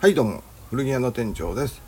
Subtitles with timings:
[0.00, 1.82] はいどうも古着屋の店長です、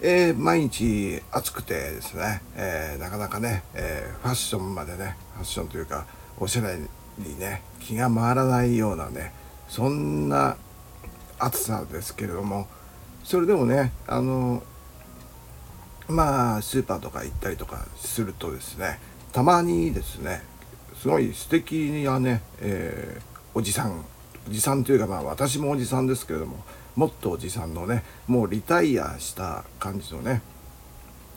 [0.00, 6.06] えー、毎日暑くてですね、えー、なかなかね、えー、ファッションまでねファッションというか
[6.38, 6.78] おしゃれ
[7.18, 9.34] にね気が回らないようなね
[9.68, 10.56] そんな
[11.38, 12.66] 暑さですけれども
[13.24, 14.62] それでもねあの
[16.08, 18.98] まあスーパーとか行ったりとかするとですね
[19.32, 20.40] たまにですね
[20.96, 23.20] すごい素敵なね、え
[23.52, 24.06] おじさん
[24.48, 26.64] じさんというかまあ私もおじさんですけれども
[26.96, 30.42] もっとおじさんのねもうリタイアした感じのね、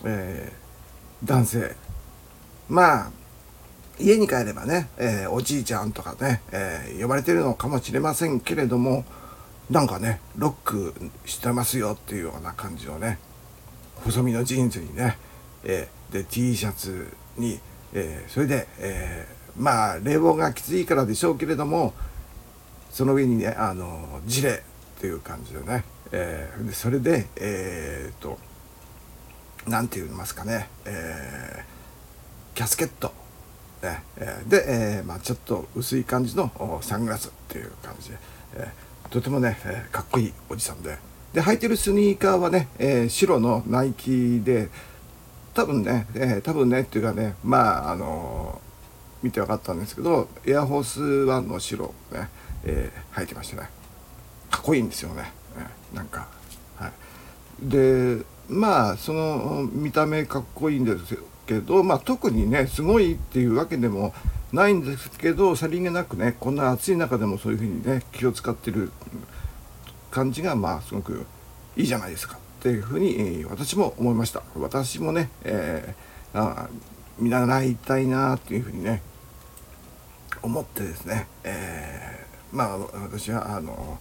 [0.04, 1.76] えー、男性。
[2.70, 3.12] まあ
[4.00, 9.06] 家に帰ればね、えー、おじいちゃんとかね、えー、呼ばれてるのかもしれませんけれども
[9.70, 10.94] なんかねロック
[11.26, 13.20] してますよっていうような感じのね
[14.04, 15.18] 細身のジーンズにね、
[15.64, 17.60] えー、で T シャツに、
[17.94, 21.94] え、それで、え、まあ冷房がきついからでしょうけれども
[22.94, 24.64] その上にねあのジレ
[24.98, 28.38] っていう感じでね、えー、それでえー、っと
[29.68, 33.12] 何て言いますかね、えー、キャスケット、
[33.82, 36.52] ねえー、で、えーまあ、ちょっと薄い感じの
[36.84, 38.18] サングラスっていう感じで、
[38.58, 40.98] えー、とてもね、えー、かっこいいおじさんで。
[41.34, 44.70] で履いてるスニーカーはね、えー、白のナイキで
[45.56, 52.30] 多分ね、えー、多分ねっていうかねまああのー、見て分かったんですけどエアフォースワンの白ね、
[52.66, 53.70] えー、履いてましたね。
[54.50, 55.32] かっこいいんですよね、
[55.94, 56.28] なんか、
[56.78, 56.92] はい、
[57.62, 64.14] でまあその見た目かっこいいんですけど、まあ、特にねすごいっていうわけでも
[64.52, 68.92] ないんですけどさりげなくねこんな暑い中でもそういうふうにね気を使ってる
[70.12, 71.26] 感じがまあすごく
[71.76, 74.44] いいじゃないですかっていうふうに、えー、私も思いました。
[74.56, 76.70] 私もね、えー、あ
[77.18, 79.02] 見習いたいなっていうふうにね
[80.42, 82.13] 思ってですね、えー、
[82.54, 84.00] まあ私はあの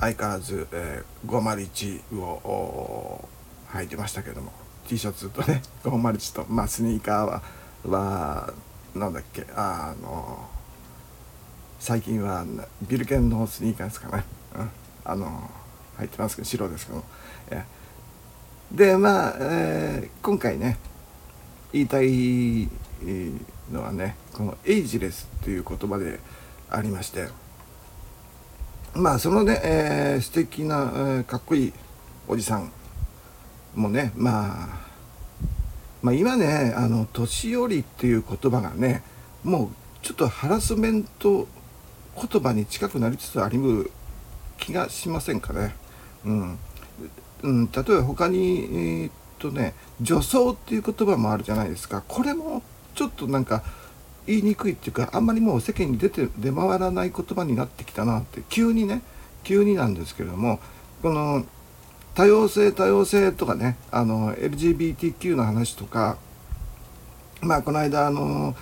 [0.00, 3.28] 相変わらず、えー、501を
[3.70, 4.52] 履いてましたけども
[4.88, 7.42] T シャツとね 501と、まあ、スニーカーは
[7.86, 8.52] は
[8.94, 10.48] なんだっけあの
[11.78, 12.44] 最近は
[12.82, 14.24] ビルケンのスニーカーですかね、
[14.56, 14.70] うん、
[15.04, 15.50] あの
[15.96, 17.04] 入ってますけど白ですけど、
[17.50, 17.64] え
[18.72, 20.78] でまあ、えー、今回ね
[21.72, 22.68] 言いたい
[23.70, 26.18] のはねこのエイジレスっていう言葉で
[26.70, 27.28] ありまして
[28.94, 31.72] まあそのね、えー、素敵な、えー、かっこいい
[32.28, 32.70] おじさん
[33.74, 34.68] もねまあ
[36.00, 39.02] まあ今ねあの年寄りっていう言葉がね
[39.42, 39.68] もう
[40.02, 41.48] ちょっとハラスメント
[42.16, 43.90] 言葉に近くなりつつありむ
[44.58, 45.74] 気がしませんかね。
[46.24, 52.62] うん、例えば他にえー、っとね女装っていう言葉もあるじゃないですかこれも
[52.94, 53.64] ちょっとなんか
[54.26, 59.02] 言いにくいっていうかあんまりもう世間に出て出回らない言葉になってきたなって急にね
[59.42, 60.60] 急になんですけれども
[61.02, 61.44] この
[62.14, 66.16] 多様性多様性とかねあの LGBTQ の話とか
[67.40, 68.54] まあこの間あの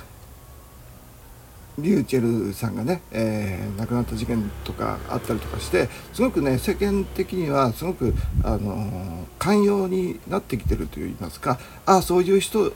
[1.79, 8.15] リューチェルさんがね、えー、亡くなった事件とかあったりとかしてすごくね世間的にはすごく
[8.45, 12.73] あの寛容になってきてるといいますかああそういう人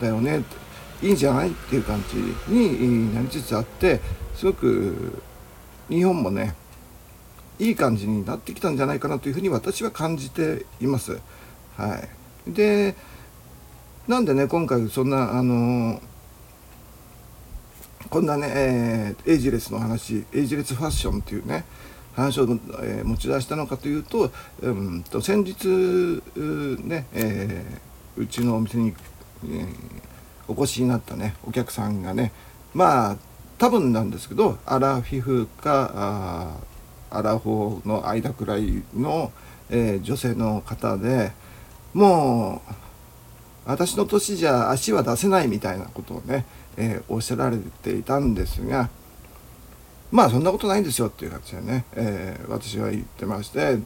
[0.00, 0.44] だよね
[1.02, 1.50] いいんじゃない？
[1.50, 2.16] っていう感じ
[2.52, 4.00] になりつつあって
[4.36, 5.20] すごく
[5.88, 6.54] 日本もね
[7.58, 11.18] いい感じになってきたんじゃないかなというふうに私は感じています。
[11.76, 12.02] は
[12.46, 12.94] い、で
[14.06, 16.00] なんでね今回そんなあの
[18.08, 21.64] こんなね、えー、エイジレスの話エイジレスファッションっていうね
[22.14, 24.30] 話を、えー、持ち出したのかというと,、
[24.60, 25.66] うんと先日
[26.84, 28.94] ね、えー、うちのお店に、
[29.44, 29.66] えー
[30.48, 32.32] お越しになったねお客さんがね。
[32.74, 33.16] まあ
[33.58, 36.58] 多分なんですけどアラフィフか
[37.10, 39.30] アラフォーの間くらいの、
[39.70, 41.32] えー、女性の方で
[41.94, 42.72] もう
[43.64, 46.44] 私の年じゃ足は出せないみたいなことをね、
[46.76, 48.88] えー、おっしゃられていたんですが
[50.10, 53.78] まあそんなことないんですよっていう感じでね、えー、私は言ってまして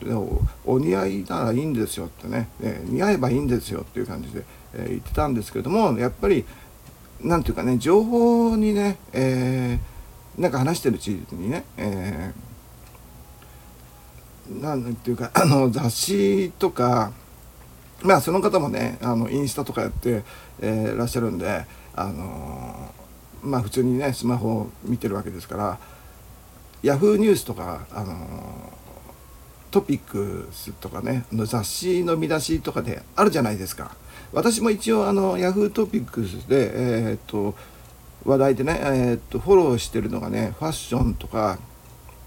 [0.65, 4.45] お似合いならいいんですよってね、えー、似合えばいいんですよっていう感じで、
[4.77, 6.45] え言ってたんですけれどもやっぱり
[7.21, 17.13] 何て言うかね情報にね、えー、なんか話してるうちにね、えー、なんていうかあの雑誌とか
[18.03, 20.23] まあその方もねあのインスタとかやって、
[20.61, 21.65] えー、らっしゃるんで
[21.95, 22.93] あの
[23.43, 25.79] まあ普通にねスマホを見てるわけですから
[26.83, 28.73] ヤフーニュースとかあの
[29.71, 33.97] トピックスとかねの雑誌の見出しとかであるじゃないですか。
[34.33, 37.55] 私も一応あのヤフートピックスで、えー、っと
[38.25, 41.59] 話題でね、えー、っとフォローしてるのがねファッションとか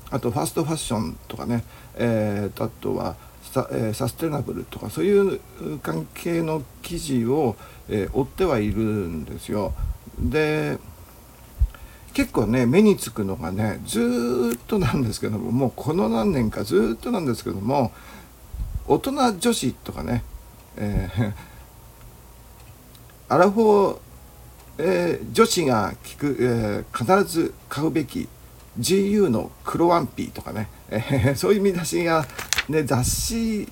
[0.09, 1.63] あとファストファッションとかね、
[1.95, 5.39] えー、あとはサ,、え、サステナブルとかそういう
[5.79, 7.55] 関係の記事を、
[7.89, 9.73] え、追ってはいるんですよ。
[10.19, 10.77] で
[12.13, 17.91] 結構ね目につくのがねずっとなんですけどももうこの何年かずっとなんですけども
[18.87, 20.23] 大人女子とかね、
[20.75, 21.33] えー、
[23.29, 23.99] アラフォー、
[24.79, 28.27] えー、女子が聞く、えー、必ず買うべき
[28.79, 32.25] GU の黒ワンピーとかね、えー、 そういう見出しが、
[32.69, 33.67] ね、雑誌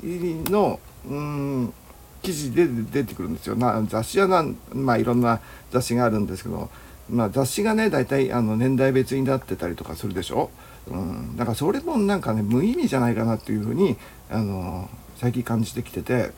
[0.50, 1.74] のうん
[2.22, 3.56] 記事で出てくるんですよ。
[3.56, 5.40] な雑誌はなん、まあ、いろんな
[5.72, 6.70] 雑誌があるんですけど、
[7.10, 10.52] まあ、雑誌がね大体あの年代別になってたりとかするでしょ、
[10.88, 13.98] うん、だからそれもなんかね無意味じゃないかなっていうふうに
[14.30, 16.32] あの最近感じてきてて、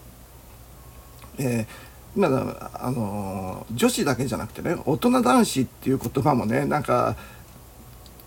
[1.38, 2.28] えー、今
[2.74, 7.16] あの女子だけじゃなくてね大人男子っていう言葉もねなんか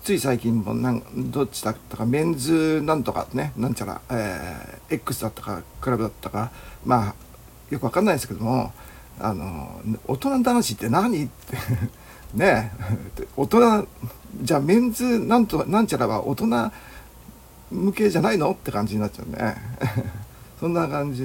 [0.02, 6.50] つい最近もなんどっちだったかメンズなんとかねなんちゃら、えー、X だったかクラブだったか
[6.84, 7.14] まあ
[7.70, 8.73] よくわかんないですけども
[9.19, 11.25] あの大人男子って何？
[11.25, 11.56] っ て
[12.34, 12.73] ね
[13.37, 13.87] 大人
[14.43, 16.46] じゃあメンズなんとなんちゃらは大人
[17.70, 18.50] 向けじゃないの？
[18.50, 19.56] って感じになっちゃうね。
[20.58, 21.25] そんな感じ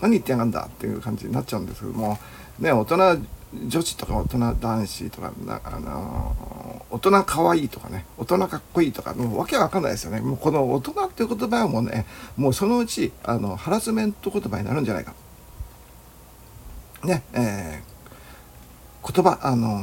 [0.00, 2.18] 何言ってやがんだっていう感じになっちゃうんですけども。
[2.60, 3.18] ね大人
[3.52, 5.32] 女子とか大人男子とか
[5.64, 10.20] あの大人可愛いとかね大人かっこいいとかもうわけわかんないですよね。
[10.20, 12.06] もうこの大人っていう言葉はもうね
[12.36, 15.14] もうそのうちあのハラスメント言葉になるんじゃないか。
[17.02, 19.80] ねえー、言葉あのー、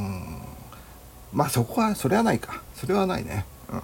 [1.34, 2.62] まあそこはそれはないか。
[2.74, 3.46] それはないね。
[3.70, 3.82] うん。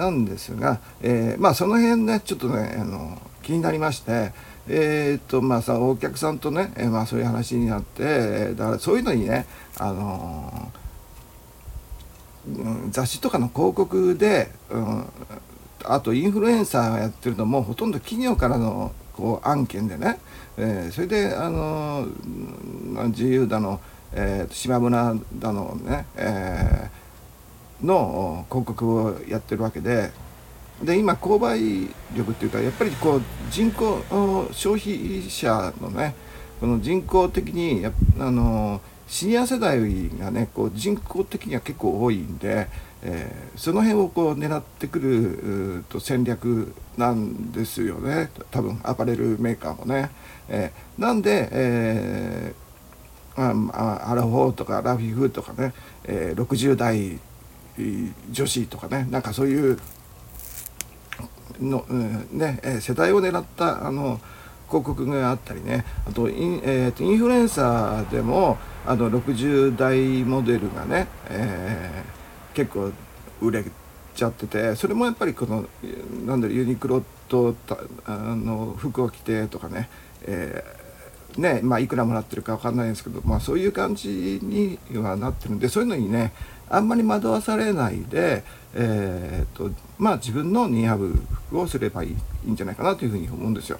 [0.00, 4.32] なんですが、えー、まあその辺ねちょっとねあの気になりまして
[4.68, 9.46] えー、っとまあさお客さんとね、えー、まあそういう話になってだからそういうのにね
[9.78, 15.06] あのー、雑誌とかの広告で、うん、
[15.84, 20.18] あとインフルエンサーがやってるのもほとんど企業からのこう案件でね、
[20.58, 23.80] えー、それであのー、自由だの、
[24.12, 30.10] えー、島村だのね、えー、の広告をやってるわけで
[30.82, 31.58] で今購買
[32.14, 34.02] 力っていうかやっぱりこう人口
[34.52, 36.14] 消費者のね
[36.60, 39.78] この人口的にやあのシニア世代
[40.18, 42.66] がねこう人口的には結構多いんで、
[43.02, 50.10] えー、その辺をこう狙ってくると戦略なんですよね多分アパレルメーカーもね。
[50.48, 55.72] えー、なんで、えー、あアラフォーとかラフィフとかね、
[56.04, 57.18] えー、60代
[58.30, 59.78] 女子とかねなんかそういう
[61.60, 64.20] の、うんね、世代を狙ったあの
[64.68, 65.84] 広告があったりね。
[66.08, 72.90] あとイン,、えー、とインフルエンサーでもあの60代モデルがね、えー、結構
[73.40, 73.64] 売れ
[74.14, 75.66] ちゃっててそれもやっぱりこの
[76.24, 77.54] なんだろユニクロと
[78.06, 79.88] あの服を着てとかね、
[80.22, 86.32] えー、ねまあ、いくらもらってるか分かんないんですけど、まあ、そういう感じにはなってるんでそういうのにね
[86.68, 88.42] あんまり惑わされないで、
[88.74, 91.14] えーとまあ、自分の似合う
[91.52, 92.16] をすればいいい
[92.48, 93.78] いんじゃないかなというふうに思うんですよ。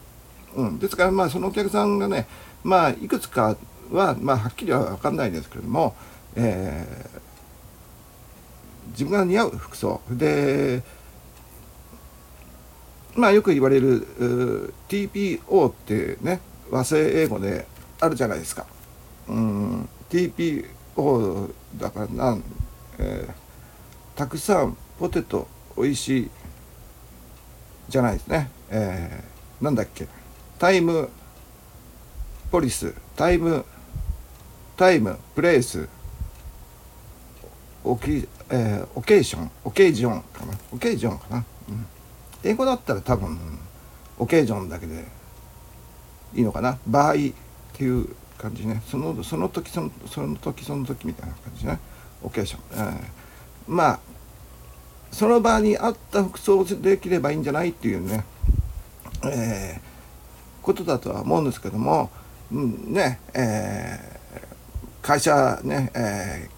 [0.54, 2.26] うん、ですからまあそのお客さんがね、
[2.64, 3.56] まあ、いくつか
[3.90, 5.94] は、まあ、はっきりは分かんないですけれども、
[6.34, 10.82] えー、自分が似合う服装で
[13.14, 16.40] まあよく言われる TPO ってね
[16.70, 17.66] 和製英語で
[18.00, 18.66] あるじゃないですか。
[19.28, 22.42] うん TPO だからなん
[22.98, 26.30] えー、たくさんポテト美味しい
[27.88, 30.06] じゃないですね、えー、なんだっけ。
[30.58, 31.08] タイム
[32.50, 33.64] ポリスタイム
[34.76, 35.88] タイムプレイス
[37.84, 40.54] オキ、えー、オケーションオケージョンかな。
[40.72, 41.86] オケージョンかな、うん、
[42.42, 43.38] 英語だったら多分
[44.18, 45.04] オケージョンだけで
[46.34, 46.78] いいのかな。
[46.86, 47.16] 場合っ
[47.72, 48.82] ていう感じね。
[48.90, 51.78] そのその時そのその時その時みたいな感じね。
[52.22, 53.00] オケーション、えー、
[53.66, 54.00] まあ
[55.10, 58.24] その場に合った服装をできればいいんじゃないっていうね、
[59.24, 62.10] えー、ことだとは思うんですけども、
[62.52, 66.48] うん、ね、えー、会社ね、え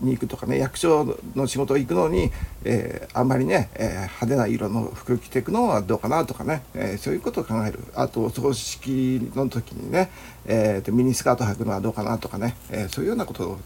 [0.00, 2.30] ー、に行くとかね役所の仕事行くのに、
[2.64, 10.10] えー、あんまりね、えー、派手な色の服着ていくのはどうかなとかね、えー、そういうことを考えるあとお葬式の時にね、
[10.44, 13.58] えー、ミニスカート履くのはどうかなとかね、えー、そういうようなこと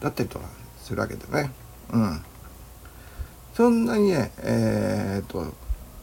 [0.00, 0.46] だったりとか
[0.78, 1.50] するわけでね。
[1.92, 2.22] うん。
[3.54, 5.52] そんなにね、えー、っと、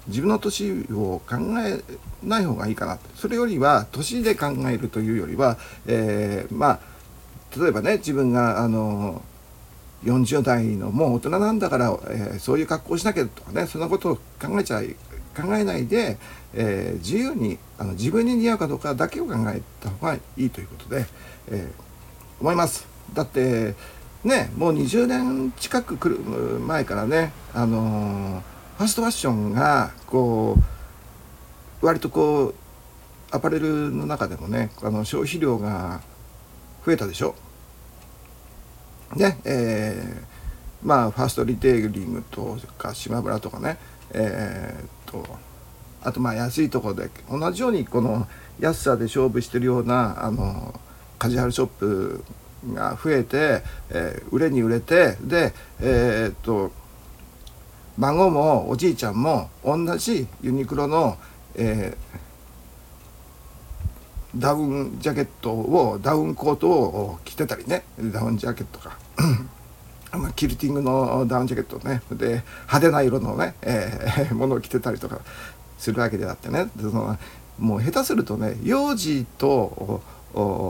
[0.07, 1.81] 自分の年を考え
[2.23, 6.79] ない方がいいかなそれよりは年で考えるというよりは、えー、まあ
[7.59, 9.21] 例えばね自分があの
[10.03, 14.95] 40代のもう大人なんだから、えー、そういう格好しなきゃとかねそんなことを考えちゃい
[15.35, 16.17] 考えないで、
[16.53, 21.05] えー、自由にあの自分に似合うかどうかだけを考えた方がいいということで、
[21.49, 22.87] えー、思います。
[23.13, 23.75] だって
[24.23, 26.21] ねもう20年近く来る
[26.59, 28.43] 前からねあの
[28.77, 30.57] ファストファッションがこ
[31.81, 32.55] う割とこう
[33.31, 36.01] アパレルの中でもねあの消費量が
[36.85, 37.35] 増えたでしょ。
[39.15, 43.77] で、えー、まあファーストリテイリングとか島村とかね
[44.13, 45.25] えー、と
[46.03, 48.27] あとまあ安いところで同じようにこの
[48.59, 50.79] 安さで勝負してるようなあの
[51.19, 52.23] カジュアルショップ
[52.73, 56.71] が増えて、えー、売れに売れてでえー、っと
[57.97, 61.17] 孫もおじいちゃんも同じユニクロの、
[61.55, 67.83] えー、ダウンジャケットをダウンコートを着てたりね。
[67.99, 68.97] ダウンジャケットか。
[70.35, 72.01] キルティングのダウンジャケットね。
[72.11, 75.19] で派手な色のね、えー、 ものを着てたりとか
[75.77, 76.69] するわけであってね。
[76.79, 77.17] その
[77.59, 80.01] もう下手するとね幼児と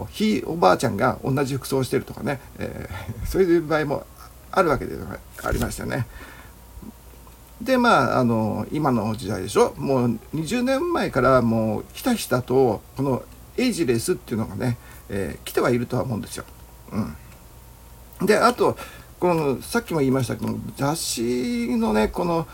[0.10, 4.06] ひいおばあちゃんが同じ服装をしてるとかね、えー、 そういう場合も
[4.52, 4.96] あるわけで
[5.44, 6.08] ありましたね。
[7.62, 9.74] でまああの今の時代でしょ？
[9.78, 13.24] もう20年前からもうひたひたとこの
[13.58, 14.78] エイジレスっていうのがね、
[15.10, 16.46] えー、来てはいるとは思うんですよ。
[18.20, 18.76] うん、であと
[19.20, 22.48] このさっきも言いましたけど雑誌のねこの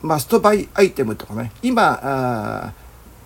[0.00, 2.72] マストバイアイテムとかね今あ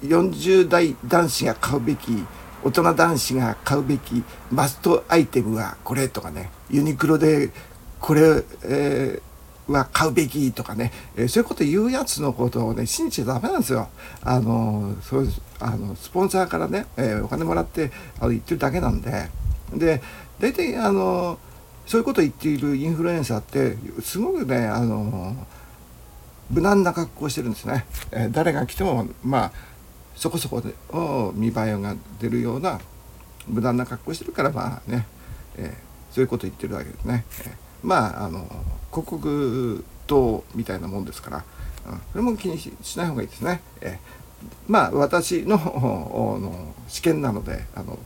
[0.02, 2.24] 40代男子が買うべき
[2.64, 7.50] 大人男子が買うべきマストアイテムはこれとかねユニクロで
[8.00, 13.88] これ、えー、は買うべきとかね、えー、そういうこと言うやつのことをね信じちゃダメなんですよ。
[14.22, 15.28] あのそう
[15.60, 19.28] あのスポンサーからね、えー、お金もらってあの言ってるだけなんで
[19.72, 20.02] で
[20.40, 21.38] 大体あの
[21.86, 25.34] そういうこと言っているインフルエンサーってすごくねあの
[26.50, 27.86] 無難な格好してるんですね。
[28.10, 29.52] え誰が来てもまあ
[30.16, 30.74] そこそこで
[31.34, 32.80] 見栄えが出るような
[33.46, 35.06] 無難な格好してるからまあね、
[35.56, 37.24] えー、そういうこと言ってるわけですね。
[37.40, 37.52] えー、
[37.82, 38.46] まああの
[38.90, 41.44] 広告塔みたいなもんですから、
[41.90, 43.60] うん、それも気にしない方がいいですね。
[43.80, 43.98] えー、
[44.68, 47.98] まあ私のの試験なのであの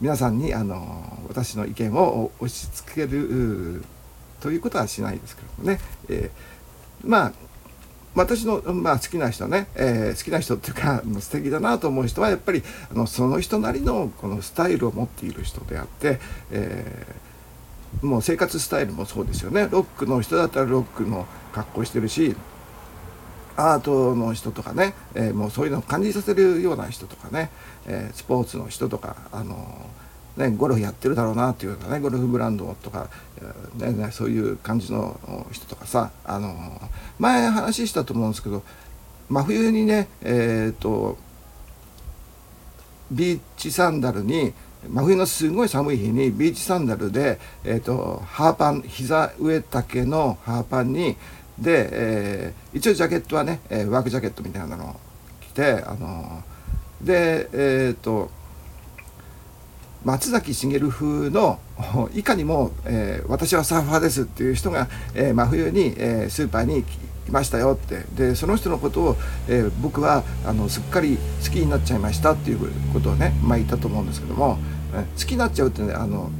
[0.00, 3.84] 皆さんにあの私の意見を押し付ける
[4.40, 7.32] ということはしないですけどもね、えー、まあ
[8.14, 19.68] 私の、まあ、好きな人ね、えー、好きな人っていうか 素敵だなと思う人はやっぱりあのその人なりのこのスタイルを持っている人であって、えー、もう生活スタイルもそうですよね。
[19.70, 22.36] ロックの人だったらロックの格好してるし
[23.56, 27.50] アートの人とかね、えー、もうそういうのを感じさせるような人とかね、
[27.86, 29.86] えスポーツの人とかあの
[30.36, 33.08] ね、ゴルフやってるだろうなっていうかねゴルフブランドとか、
[33.76, 36.80] ねね、そういう感じの人とかさあの
[37.18, 38.62] 前話したと思うんですけど
[39.28, 41.18] 真冬にねえっ、ー、と
[43.10, 44.54] ビーチサンダルに
[44.88, 51.16] 真冬のすごい寒い日にビーチサンダルで、えーと、ハーパン膝上丈のハーパンに
[51.58, 54.96] で、えー、一応ジャケットはね、えー、ワークジャケットみたいなのを
[55.40, 56.42] 着てあの
[57.00, 58.30] でえっ、ー、と
[60.04, 61.58] 松崎しげる風の
[62.14, 66.98] いかにも、えー、私はサーファーですっていう人が、えー、真冬に、えー、スーパーに来
[67.30, 68.04] ましたよって。
[68.16, 69.16] でその人のことを、
[69.48, 72.58] え僕はあのすっかり好きになっちゃいましたっていう
[72.92, 74.58] ことをね、まあ、言ったと思うんですけども、
[74.92, 76.30] え好きになっちゃうってねあの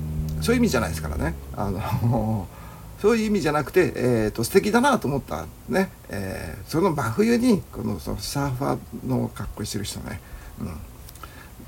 [0.41, 1.35] そういう意味じゃないですからね。
[1.57, 2.47] あの
[3.01, 10.21] そういう意味じゃなくて、えーと、素敵だなと思ったね、えその真冬にこのそのサーファーの格好してる人ね、
[10.61, 10.69] うん。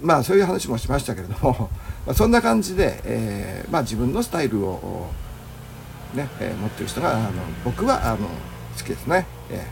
[0.00, 1.70] まあそういう話もしましたけれども、
[2.06, 5.10] まあ、そんな感じで、えー、まあ、自分のスタイルを
[6.14, 7.30] ね、えー、持ってる人があの
[7.64, 8.18] 僕はあの
[8.76, 9.26] 好きですね。
[9.50, 9.66] え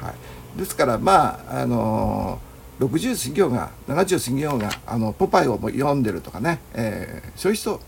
[0.00, 2.38] ー、はい、ですからまああの
[2.80, 7.80] 60過ぎようが70過ぎようがあのポパイを読んでるとかね、えー、そういう人。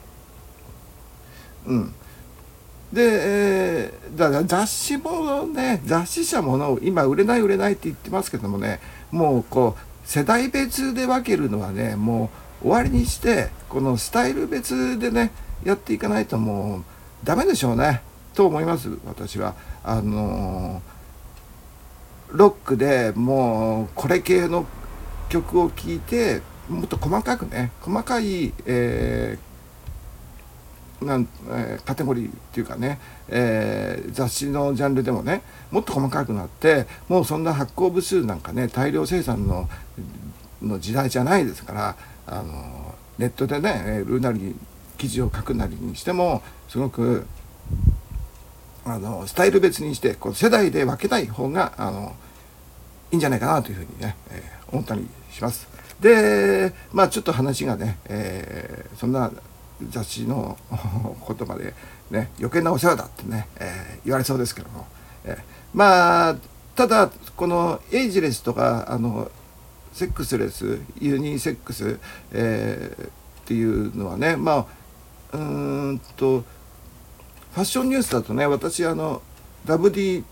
[1.66, 1.94] うん。
[2.92, 12.30] で、えー、だから雑誌もね雑誌社もの今売れない売れないって言ってますけどもねもうこう世代別で分けるのはねも
[12.62, 15.32] う終わりにしてこのスタイル別でね
[15.64, 16.84] やっていかないともう
[17.24, 18.02] ダメでしょうね
[18.34, 19.54] と思います私は。
[19.82, 20.80] あの
[22.30, 24.66] ロックでもうこれ系の
[25.28, 29.38] 曲を聴いてもっと細かくね細かい、え
[31.02, 32.98] なん、えー、カテゴリーっていうかね、
[33.28, 39.68] えー、雑誌のジャンルでもねもっと細かくなってもうそんな発行部数なんかね大量生産の
[40.62, 44.56] の時代じゃないですからあのネットでね売るなり
[44.96, 47.26] 記事を書くなりにしてもすごく
[48.84, 52.14] あのスタイル別にしてこう世代で分けない方があの
[53.10, 55.68] いいんじゃないかなというふうにね、えー、思ったりします。
[56.00, 59.30] でまあちょっと話がね、えー、そんな
[59.90, 61.74] 雑誌の 言葉で
[62.10, 64.86] ね余計なお世話だってね、えー、言われそうですけども、
[65.24, 65.38] えー、
[65.74, 66.36] まあ
[66.74, 69.30] ただこのエイジレスとかあの
[69.92, 71.98] セックスレスユニセックス、
[72.32, 73.10] えー、っ
[73.46, 74.66] ていうのはねま
[75.32, 75.38] あう
[75.92, 79.22] んとファッションニュースだとね私あの
[79.66, 80.24] WD っ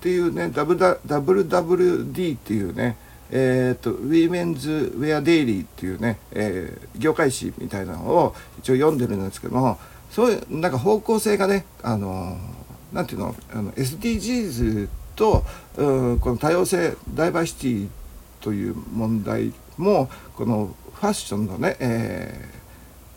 [0.00, 2.96] ていうね WWD っていうね
[3.34, 9.78] えーと、 Women's Wear Daily っていうね、えー、業界誌みたいなのを一応読んでるんですけども
[10.10, 12.36] そういうなんか方向性がねあの
[12.92, 15.44] なんていうのあの SDGs と
[15.78, 17.88] うんこの多様性ダイバーシティ
[18.42, 22.50] という問題もこのファッションのね、え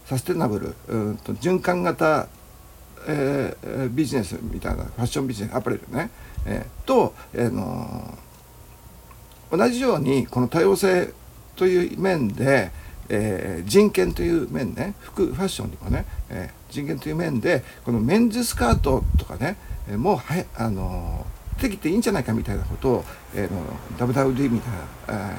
[0.06, 2.30] ー、サステナブルうんと循環型、
[3.10, 6.10] えー、ビジネスみたいなファッションビジネスアパレルね、
[6.46, 8.18] えー、と、えー、の
[9.52, 11.14] 同じようにこの多様性
[11.56, 12.72] という面で、
[13.10, 24.74] えー、人権という面ね服ファッションにもね、えー、人権という面でこのメンズスカートとかね、えー、もうはあのー、できていいんじゃないかみたいなことを、えー、の WWD みたい
[25.16, 25.36] な、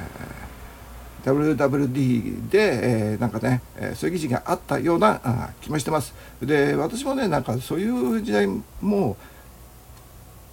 [1.24, 6.14] えー、WWD で、えー、なんかね、えー、そういう記事があったようなあ気もしてます。
[6.40, 8.46] で私もねなんかそういう時代
[8.80, 9.16] も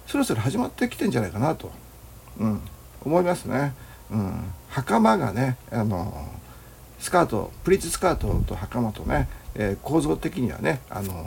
[0.06, 1.70] そろそろ始まってきてんじゃないかなと。
[2.40, 2.60] うん
[3.04, 3.74] 思いますね。
[4.10, 6.12] うん、袴がねあの
[6.98, 11.26] スカートプリーツスカートと袴とね、えー、構造的にはねあの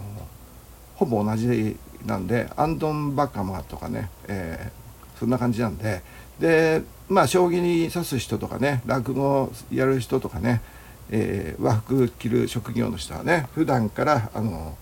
[0.96, 6.02] ほぼ同じなんでアンドンバカマとかね、えー、そんな感じなんで
[6.40, 10.62] でまあ将棋に指す人とかね落語やる人とかね、
[11.10, 14.78] えー、和服着る職業の人はね普段からあの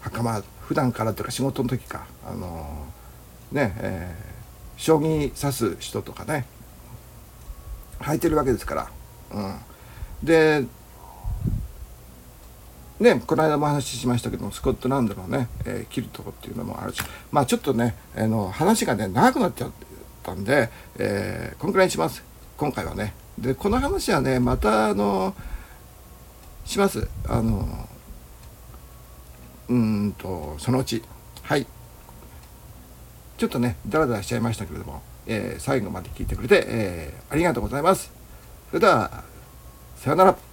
[0.00, 2.86] 袴普段からというか仕事の時かあの
[3.50, 4.31] ねえー
[4.76, 6.46] 将棋指す人とかね。
[8.00, 8.90] 履いてるわけですから。
[9.32, 9.58] うん、
[10.22, 10.64] で
[13.00, 19.70] ね、この間も話しましたけどもスコットランドのね、えー、キルトっていうのもあるしまあちょっとねあの話がね長くなっちゃっ
[20.22, 22.22] たんで、えー、このくらいにします。
[22.56, 23.14] 今回はね。
[23.38, 25.34] でこの話はねまたあの
[26.64, 27.08] します。
[27.28, 27.88] あの
[29.68, 31.02] うんとそのうち。
[31.42, 31.66] はい。
[33.42, 38.12] ちょっとね、ダラダラしちゃいましたけれども、えー、最後まで聞いてくれて、えー、ありがとうございます。
[38.68, 39.24] それでは、
[39.96, 40.51] さようなら。